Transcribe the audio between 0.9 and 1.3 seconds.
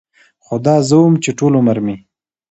وم چې